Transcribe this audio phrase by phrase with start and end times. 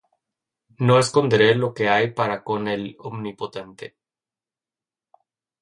[0.79, 3.97] No esconderé lo que hay para con el Omnipotente.